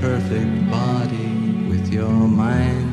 [0.00, 2.86] perfect body with your mind.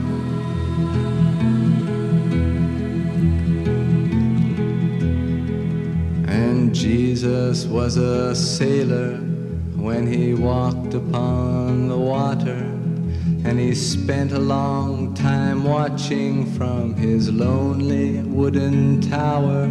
[6.27, 9.17] And Jesus was a sailor
[9.75, 12.71] when he walked upon the water.
[13.45, 19.65] And he spent a long time watching from his lonely wooden tower.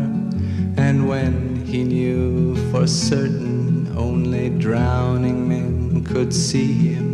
[0.77, 7.14] And when he knew for certain only drowning men could see him,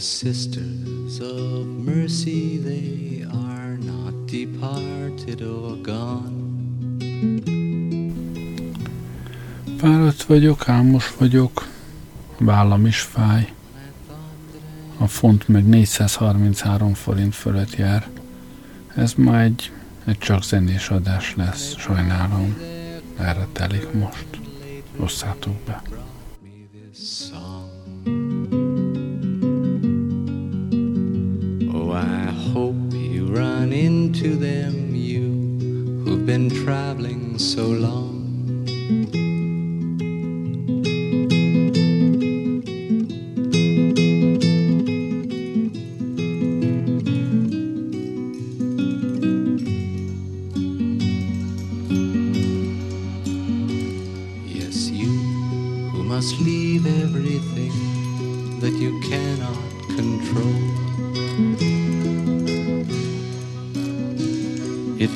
[0.00, 6.32] The sisters of mercy, they are not departed or gone.
[9.78, 11.68] Fáradt vagyok, álmos vagyok,
[12.38, 13.52] vállam is fáj.
[14.98, 18.08] A font meg 433 forint fölött jár.
[18.94, 19.72] Ez ma egy,
[20.04, 22.56] egy csak zenés adás lesz, sajnálom.
[23.18, 24.26] Erre telik most.
[24.96, 25.82] Osszátok be.
[26.94, 27.49] song.
[34.10, 35.22] Into them, you
[36.02, 38.19] who've been traveling so long.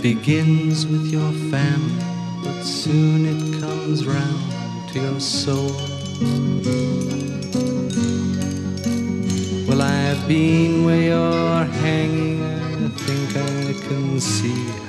[0.05, 2.05] Begins with your family,
[2.43, 5.73] but soon it comes round to your soul.
[9.67, 14.84] Well, I've been where you're hanging, I think I can see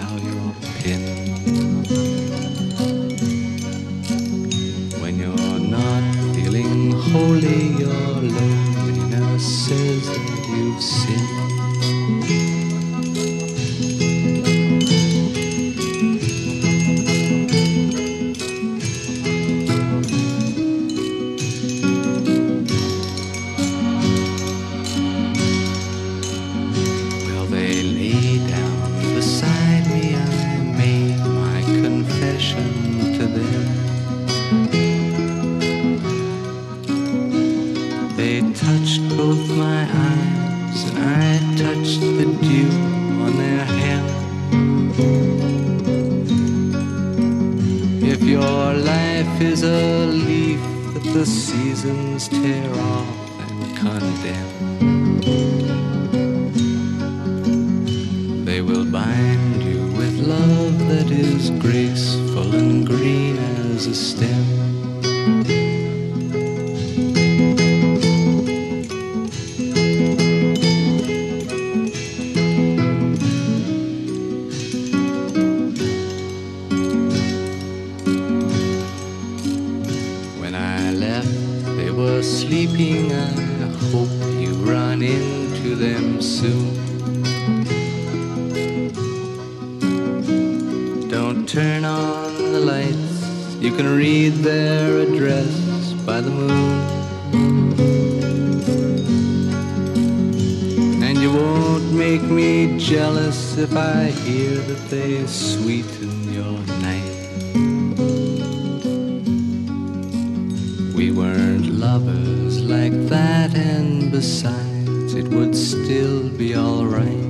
[111.95, 117.25] lovers like that, and besides, it would still be alright.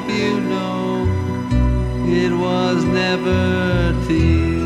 [0.00, 1.04] hope you know
[2.06, 4.60] it was never tea.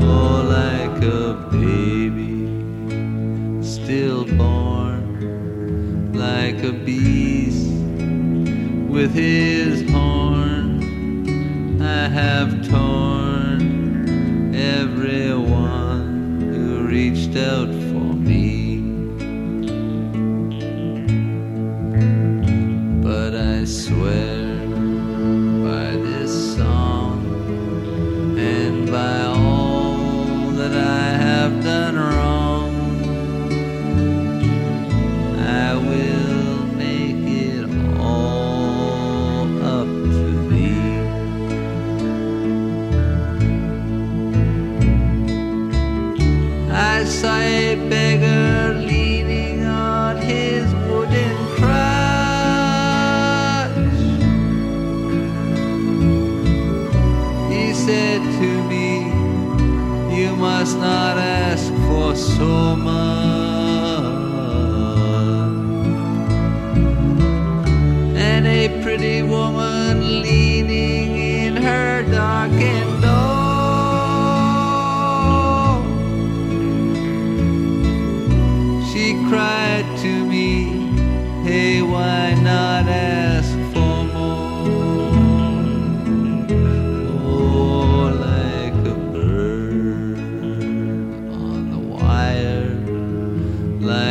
[0.00, 2.36] Oh, like a baby
[6.14, 7.66] like a beast
[8.88, 17.75] with his horn, I have torn everyone who reached out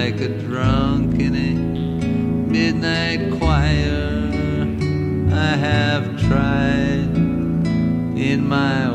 [0.06, 1.54] like a drunk in a
[2.48, 4.22] midnight choir.
[5.34, 7.10] I have tried
[8.16, 8.95] in my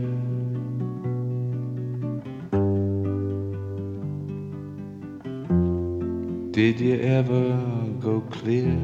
[6.51, 7.55] Did you ever
[8.01, 8.77] go clear?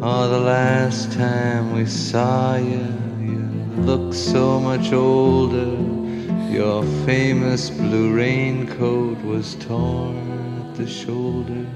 [0.00, 2.86] Oh, the last time we saw you,
[3.20, 3.44] you
[3.82, 5.76] looked so much older.
[6.50, 11.66] Your famous blue raincoat was torn at the shoulder.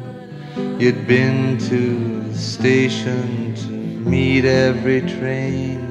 [0.78, 3.70] You'd been to the station to
[4.08, 5.86] meet every train.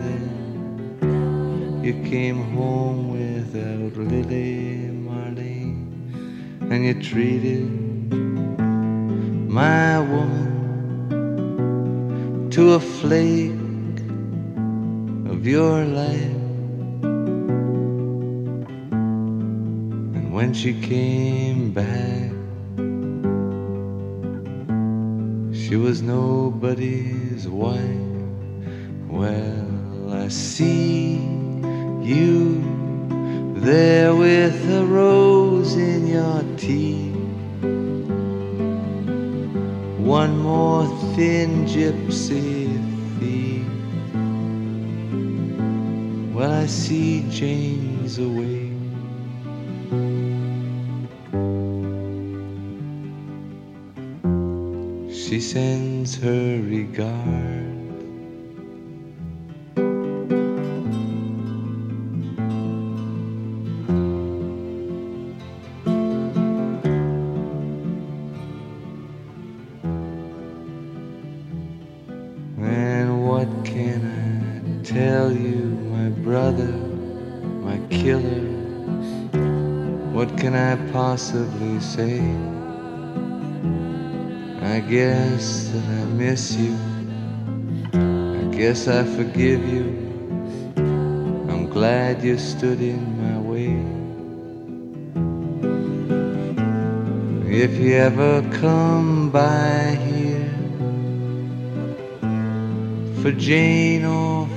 [0.99, 4.56] Then you came home without Lily
[6.69, 7.69] and you treated
[9.49, 11.39] my woman
[12.51, 13.51] to a flake
[15.31, 16.41] of your life.
[20.15, 22.27] And when she came back.
[25.67, 27.81] She was nobody's wife.
[29.09, 31.15] Well, I see
[32.01, 32.76] you
[33.61, 37.15] there with a rose in your teeth.
[39.99, 40.85] One more
[41.15, 42.67] thin gypsy
[43.19, 43.65] thief.
[46.33, 48.67] Well, I see Jane's away.
[55.27, 57.56] she sends her regard.
[78.07, 78.47] Killer?
[80.15, 82.21] What can I possibly say?
[84.75, 86.73] I guess that I miss you.
[87.91, 89.87] I guess I forgive you.
[91.51, 93.75] I'm glad you stood in my way.
[97.65, 100.53] If you ever come by here
[103.21, 104.56] for Jane or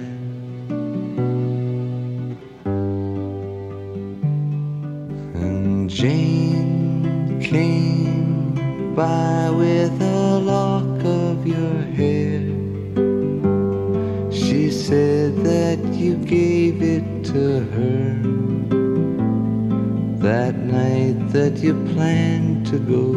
[22.65, 23.10] To go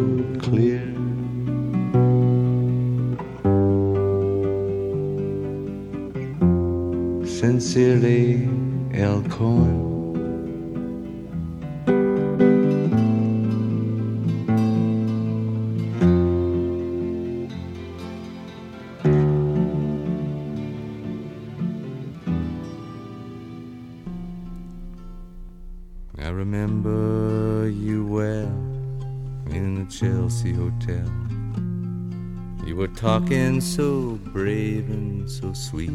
[32.75, 35.91] You were talking so brave and so sweet,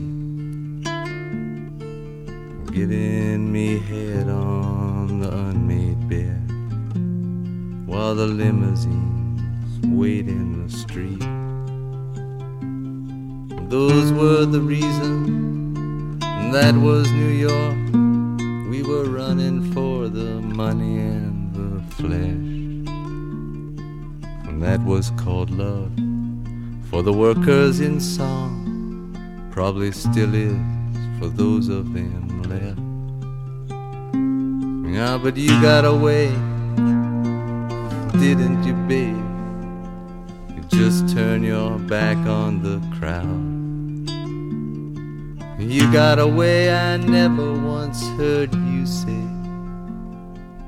[2.72, 6.42] giving me head on the unmade bed
[7.86, 9.42] while the limousines
[9.88, 11.20] wait in the street.
[13.70, 16.22] Those were the reasons,
[16.54, 17.92] that was New York.
[18.72, 22.88] We were running for the money and the flesh.
[24.48, 25.92] And that was called love
[26.90, 30.58] for the workers in song, probably still is
[31.20, 32.80] for those of them left.
[34.92, 36.30] Yeah, but you got away,
[38.20, 39.16] didn't you, babe?
[40.56, 43.60] You just turn your back on the crowd.
[45.60, 49.28] You got away, I never once heard you say,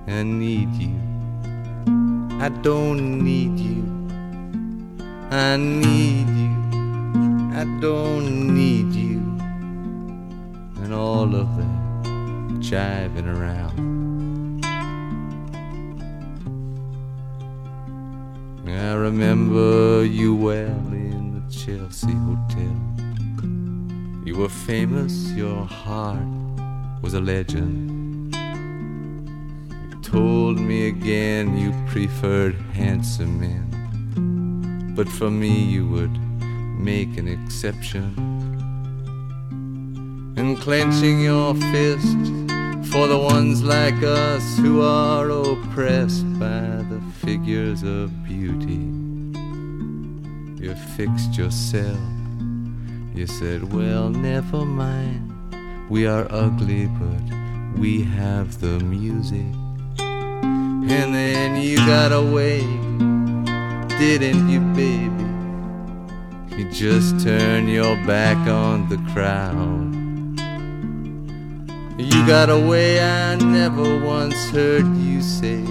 [0.08, 0.96] I need you.
[2.40, 3.91] I don't need you.
[5.34, 6.52] I need you.
[7.56, 9.20] I don't need you.
[10.84, 11.72] And all of that
[12.60, 13.72] jiving around.
[18.68, 22.78] I remember you well in the Chelsea Hotel.
[24.26, 26.28] You were famous, your heart
[27.02, 28.36] was a legend.
[28.36, 33.81] You told me again you preferred handsome men,
[35.04, 36.16] but for me you would
[36.78, 38.14] make an exception.
[40.38, 42.22] And clenching your fist
[42.92, 48.84] for the ones like us who are oppressed by the figures of beauty.
[50.64, 52.00] You fixed yourself.
[53.16, 55.34] You said, Well, never mind.
[55.90, 57.24] We are ugly, but
[57.76, 59.52] we have the music.
[59.98, 62.62] And then you got away,
[64.02, 65.28] didn't you, baby?
[66.58, 69.92] You just turned your back on the crowd.
[72.00, 75.62] You got away, I never once heard you say,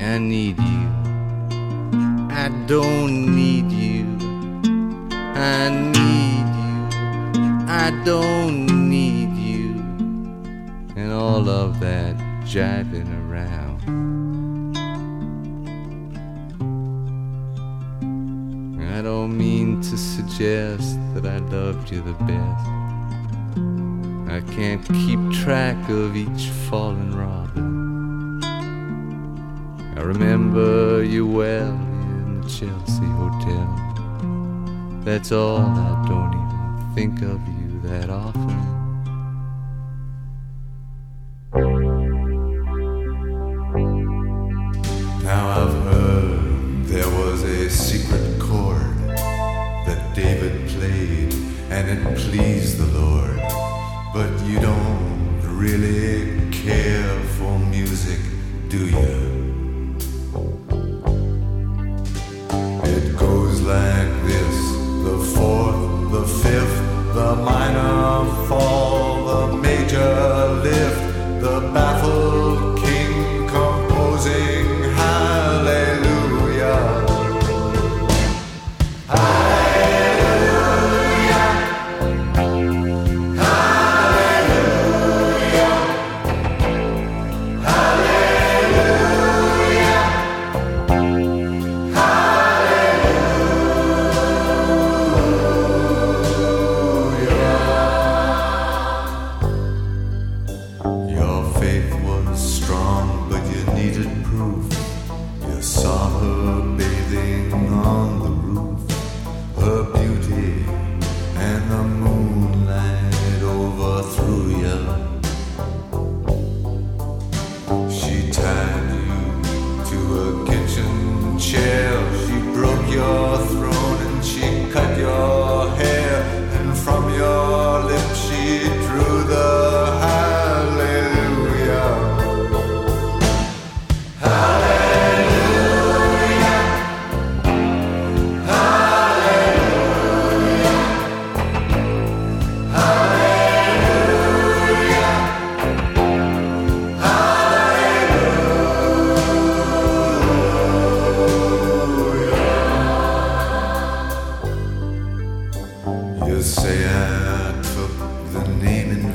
[0.00, 0.88] I need you.
[2.32, 4.06] I don't need you.
[5.36, 6.80] I need you.
[7.68, 9.70] I don't need you.
[10.96, 13.13] And all of that jiving
[19.24, 22.66] don't mean to suggest that I loved you the best.
[24.30, 28.44] I can't keep track of each fallen robin.
[29.96, 33.66] I remember you well in the Chelsea Hotel.
[35.04, 38.73] That's all, I don't even think of you that often.
[51.94, 53.36] And it pleased the Lord.
[54.12, 58.18] But you don't really care for music,
[58.68, 59.23] do you?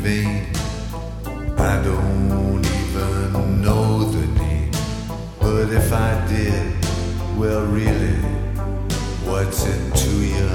[0.02, 4.72] I don't even know the name,
[5.42, 6.74] but if I did,
[7.38, 8.16] well, really,
[9.28, 10.50] what's it to you?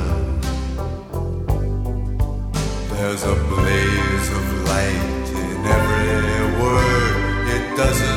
[2.95, 7.49] There's a blaze of light in every word.
[7.49, 8.14] It doesn't.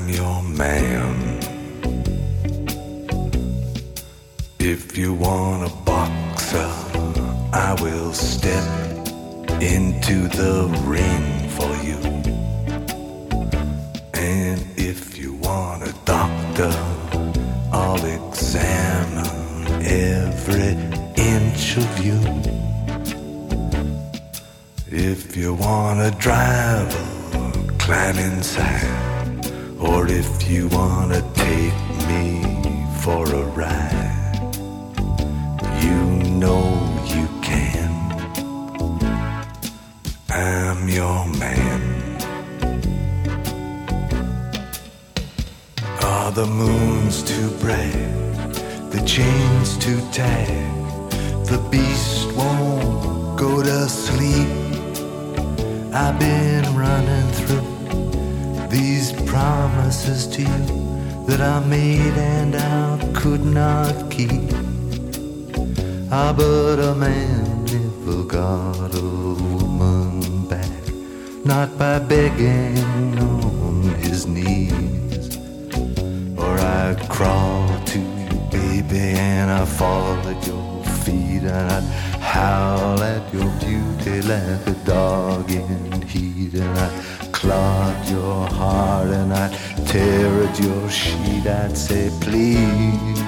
[0.00, 1.40] I'm your man.
[4.58, 6.70] If you want a boxer,
[7.52, 8.64] I will step
[9.60, 11.98] into the ring for you.
[14.14, 16.72] And if you want a doctor,
[17.70, 20.78] I'll examine every
[21.22, 22.18] inch of you.
[24.86, 29.09] If you want a driver, climb inside.
[30.00, 32.42] Or if you want to take me
[33.02, 34.48] for a ride,
[35.84, 36.00] you
[36.40, 36.64] know
[37.14, 37.92] you can.
[40.30, 41.82] I'm your man.
[46.02, 47.92] Are the moons too bright?
[48.92, 50.70] The chains too tight?
[51.44, 54.48] The beast won't go to sleep.
[55.92, 57.69] I've been running through
[59.30, 60.66] promises to you
[61.26, 64.50] that I made and I could not keep.
[66.10, 69.10] Ah, but a man never got a
[69.54, 70.82] woman back,
[71.44, 72.76] not by begging
[73.30, 75.36] on his knees.
[76.36, 81.86] Or I'd crawl to you, baby, and I'd fall at your feet, and I'd
[82.34, 87.09] howl at your beauty like a dog in heat, and I'd
[87.40, 89.52] clog your heart, and I'd
[89.86, 91.46] tear at your sheet.
[91.46, 93.19] I'd say, please,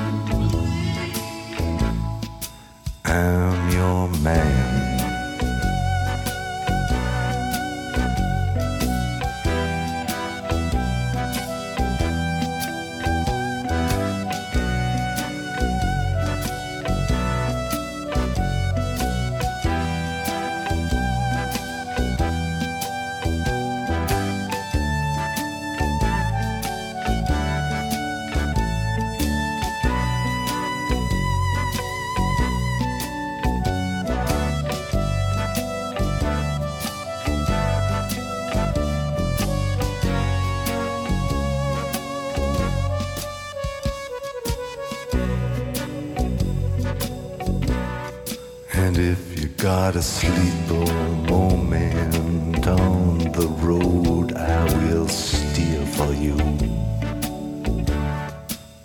[50.02, 56.36] got a moment on the road, I will steer for you.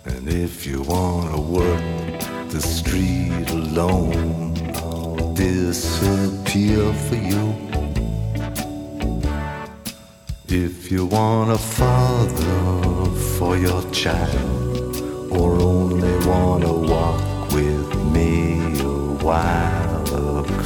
[0.04, 7.46] And if you wanna work the street alone, I'll disappear for you.
[10.46, 14.67] If you want a father for your child,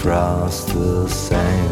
[0.02, 1.71] across the sand,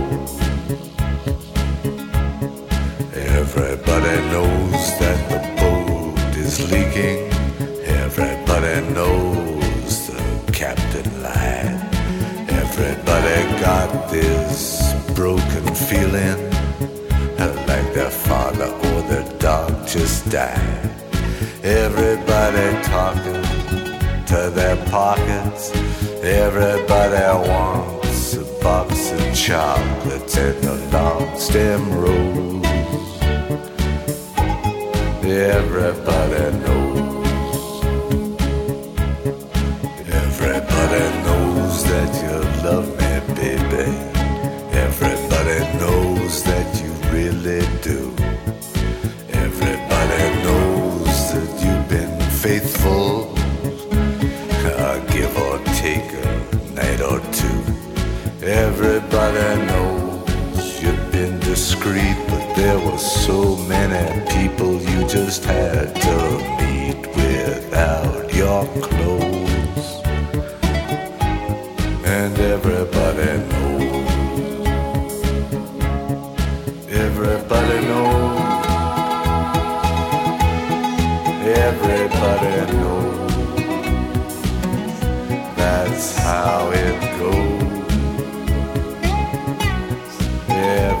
[6.69, 7.31] Leaking.
[7.85, 11.79] Everybody knows the captain lied.
[12.49, 16.51] Everybody got this broken feeling
[17.71, 20.89] like their father or their dog just died.
[21.63, 23.43] Everybody talking
[24.31, 25.71] to their pockets.
[26.21, 32.70] Everybody wants a box of chocolates and a long stem rose.
[35.41, 37.83] Everybody knows.
[40.21, 43.87] Everybody knows that you love me, baby.
[44.85, 48.13] Everybody knows that you really do.
[49.33, 53.33] Everybody knows that you've been faithful.
[55.09, 56.25] Give or take a
[56.75, 57.59] night or two.
[58.45, 62.15] Everybody knows you've been discreet,
[63.31, 66.17] so many people you just had to
[66.59, 69.87] meet without your clothes.
[72.15, 74.09] And everybody knows.
[77.05, 78.65] Everybody knows.
[81.67, 84.35] Everybody knows.
[85.61, 87.91] That's how it goes.
[90.49, 91.00] Everybody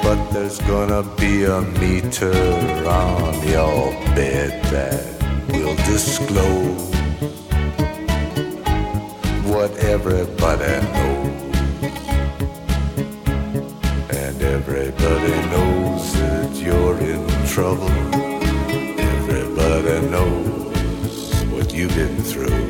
[0.00, 2.32] but there's gonna be a meter
[2.86, 5.04] on your bed that
[5.48, 6.94] will disclose
[9.50, 11.42] what everybody knows.
[14.22, 17.90] And everybody knows that you're in trouble.
[19.12, 22.66] Everybody knows what you've been through.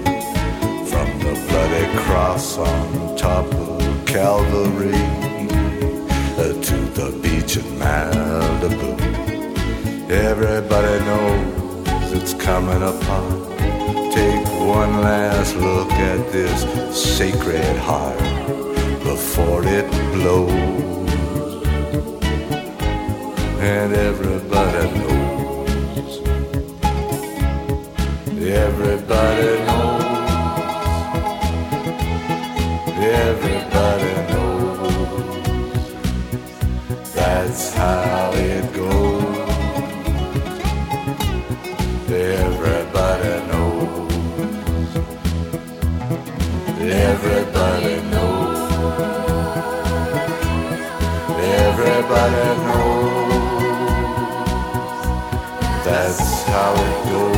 [0.90, 5.34] From the bloody cross on top of Calvary
[6.94, 8.90] the beach at Malibu.
[10.11, 13.52] Everybody knows it's coming upon.
[14.12, 16.62] Take one last look at this
[16.96, 18.18] sacred heart
[19.02, 21.66] before it blows.
[23.59, 26.11] And everybody knows.
[28.38, 30.14] Everybody knows.
[32.96, 34.43] Everybody knows.
[37.55, 39.49] that's how it goes.
[42.11, 44.12] Everybody knows.
[46.81, 48.59] Everybody knows.
[51.62, 53.45] Everybody knows.
[55.85, 57.34] That's how it goes.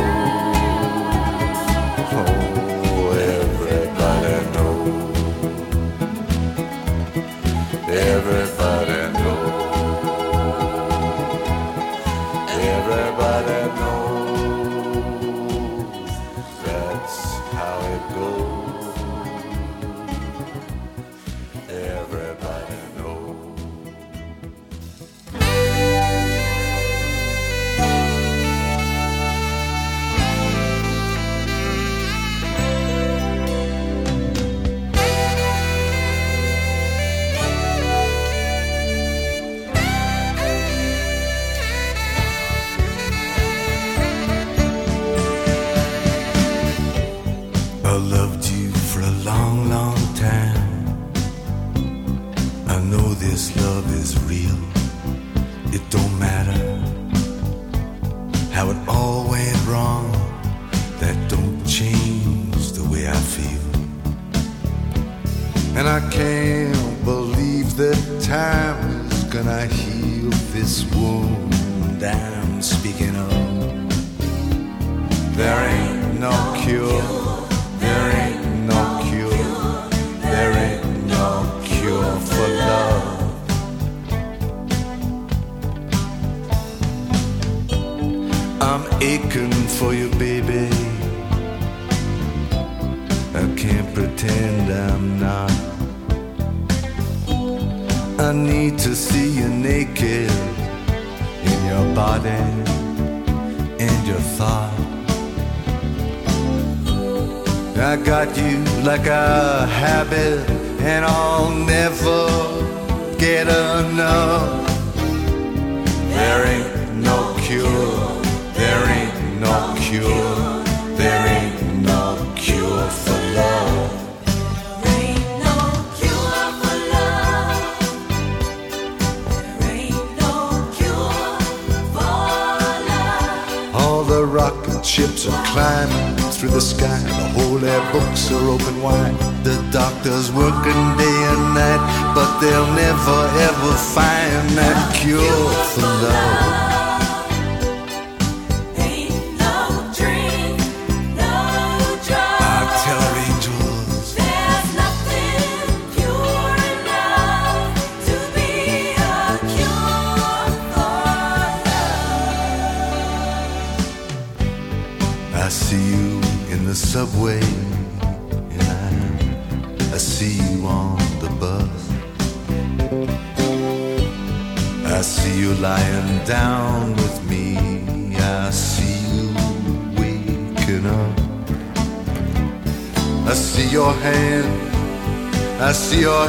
[134.47, 137.03] Chips ships are climbing through the sky.
[137.03, 139.13] The whole air books are open wide.
[139.43, 146.66] The doctor's working day and night, but they'll never ever find that cure for love.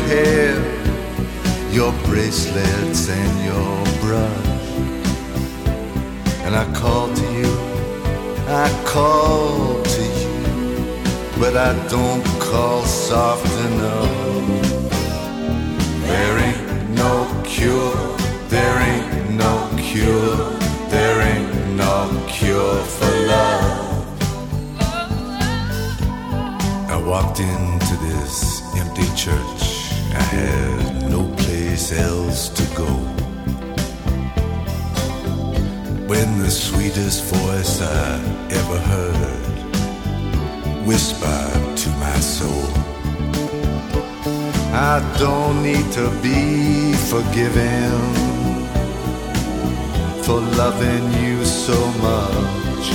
[0.09, 0.38] head.
[44.81, 47.91] I don't need to be forgiven
[50.23, 51.77] for loving you so
[52.07, 52.87] much.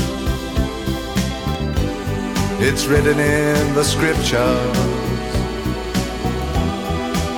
[2.61, 4.77] It's written in the scriptures,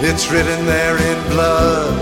[0.04, 1.96] it's written there in blood.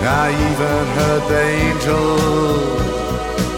[0.00, 2.16] I even heard the angel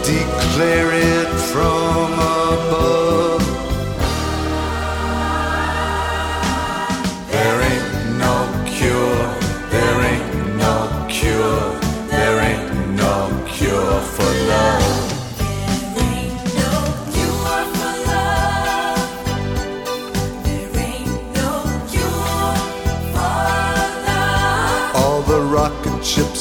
[0.03, 3.10] declare it from above.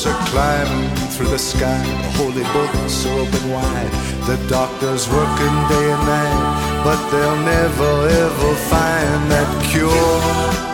[0.06, 1.82] Are climbing through the sky.
[1.84, 3.90] The holy books are open wide.
[4.26, 10.69] The doctor's working day and night, but they'll never ever find that cure.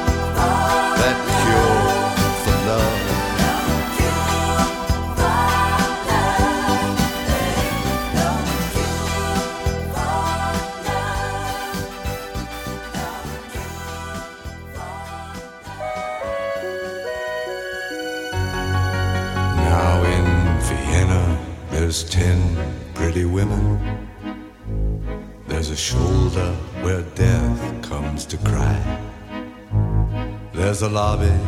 [30.97, 31.38] Lobby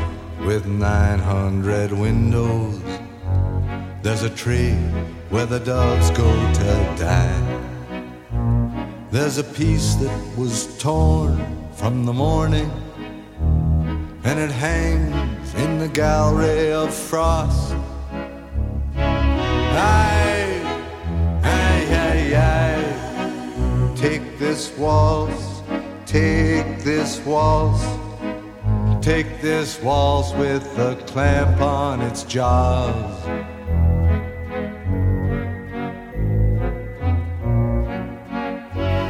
[0.44, 2.82] with 900 windows.
[4.02, 4.74] There's a tree
[5.30, 6.30] where the dogs go
[6.60, 7.40] to die.
[9.10, 11.32] There's a piece that was torn
[11.72, 12.70] from the morning,
[14.22, 17.74] and it hangs in the gallery of frost.
[18.96, 20.60] Aye,
[21.42, 23.94] aye, aye, aye.
[23.96, 25.62] Take this waltz,
[26.04, 27.97] take this waltz,
[29.08, 33.22] take this waltz with a clamp on its jaws.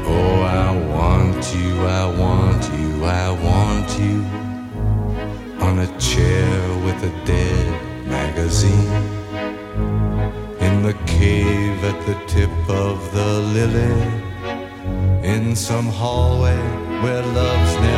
[0.07, 4.19] Oh, I want you, I want you, I want you
[5.67, 6.49] on a chair
[6.85, 7.67] with a dead
[8.07, 9.03] magazine
[10.61, 14.01] in the cave at the tip of the lily,
[15.29, 16.57] in some hallway
[17.03, 17.98] where love's never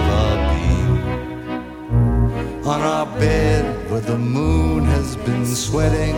[2.65, 6.17] on our bed where the moon has been sweating,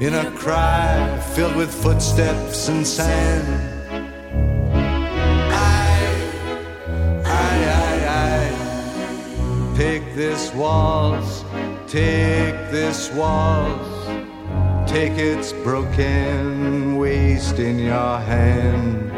[0.00, 3.46] in a cry filled with footsteps and sand.
[5.52, 6.08] Aye,
[7.24, 9.74] aye, aye, aye.
[9.76, 11.44] Take this waltz,
[11.86, 13.92] take this waltz.
[14.86, 19.11] Take its broken waist in your hand.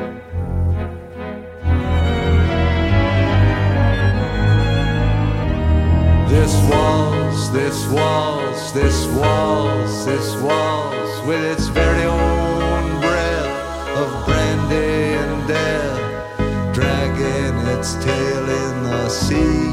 [6.35, 15.15] This waltz, this waltz, this waltz, this waltz, with its very own breath of brandy
[15.23, 19.71] and death, dragging its tail in the sea.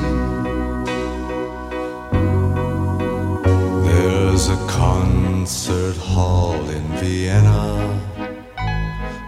[3.89, 7.65] There's a concert hall in Vienna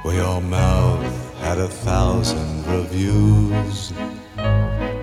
[0.04, 3.92] where your mouth had a thousand reviews.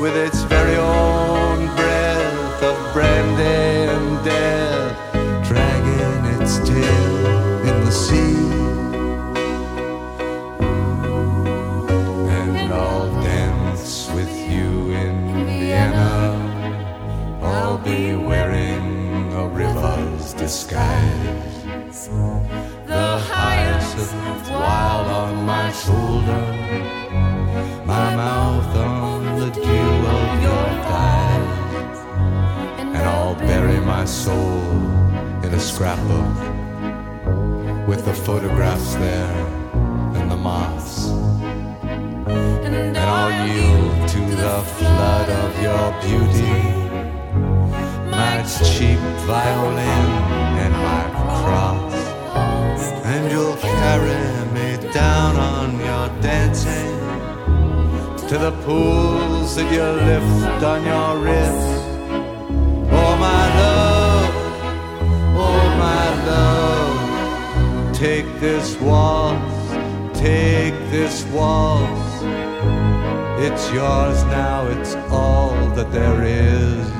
[0.00, 4.96] with its very own breath of brandy and death,
[5.46, 7.16] dragging its tail
[7.68, 8.48] in the sea.
[12.38, 16.16] And I'll dance with you in Vienna.
[17.42, 22.08] I'll be wearing a river's disguise.
[22.86, 26.99] The hyacinth wild on my shoulder.
[34.10, 34.60] Soul
[35.44, 36.36] in a scrapbook
[37.86, 39.36] with the photographs there
[40.16, 41.10] and the moths.
[42.66, 46.60] And I'll yield to the flood of your beauty,
[48.10, 48.42] my
[48.72, 48.98] cheap
[49.30, 50.06] violin
[50.64, 51.04] and my
[51.40, 51.94] cross.
[53.12, 54.24] And you'll carry
[54.56, 56.98] me down on your dancing
[58.28, 61.70] to the pools that you lift on your wrist.
[62.92, 63.99] Oh, my love,
[66.26, 69.70] love, take this waltz,
[70.18, 72.22] take this waltz.
[73.42, 76.99] It's yours now, it's all that there is.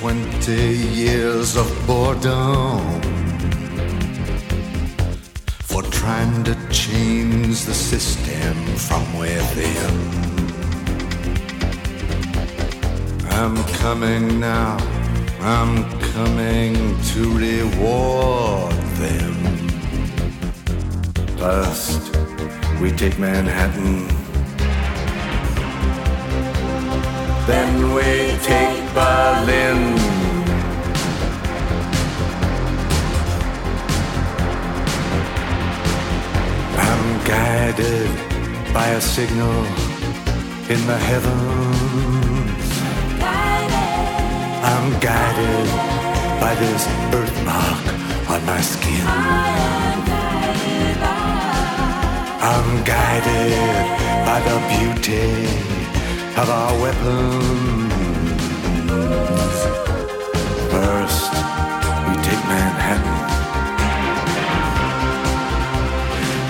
[0.00, 0.52] 20
[0.94, 2.80] years of boredom
[5.68, 9.94] for trying to change the system from within.
[13.32, 14.78] I'm coming now,
[15.40, 15.84] I'm
[16.14, 16.74] coming
[17.12, 18.72] to reward
[19.02, 19.36] them.
[21.36, 22.16] First,
[22.80, 24.08] we take Manhattan.
[27.46, 29.94] Then we take Berlin.
[36.86, 38.10] I'm guided
[38.74, 39.64] by a signal
[40.68, 42.70] in the heavens.
[44.72, 45.68] I'm guided
[46.40, 47.84] by this birthmark
[48.28, 49.06] on my skin.
[52.52, 53.54] I'm guided
[54.26, 55.46] by the beauty
[56.40, 57.89] of our weapons.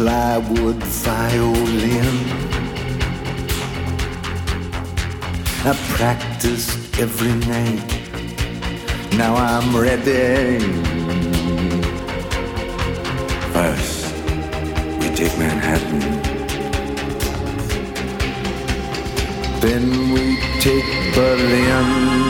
[0.00, 2.16] Plywood violin.
[5.62, 7.90] I practiced every night.
[9.18, 10.60] Now I'm ready.
[13.52, 14.14] First,
[15.00, 16.00] we take Manhattan.
[19.60, 19.84] Then
[20.14, 22.29] we take Berlin.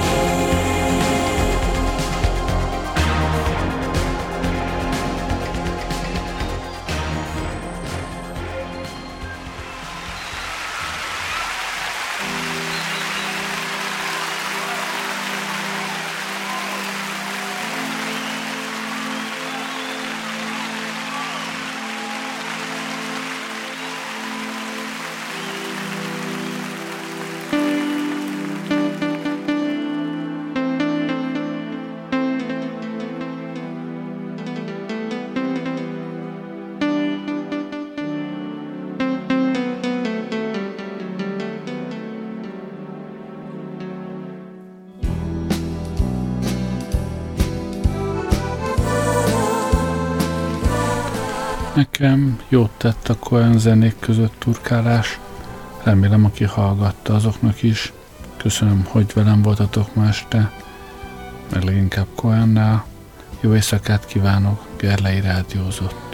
[52.51, 55.19] Jót tett a Cohen zenék között turkálás.
[55.83, 57.93] Remélem, aki hallgatta azoknak is.
[58.37, 60.51] Köszönöm, hogy velem voltatok ma este,
[61.51, 62.85] meg leginkább Cohennel.
[63.39, 66.10] Jó éjszakát kívánok, Gerlei Rádiózott.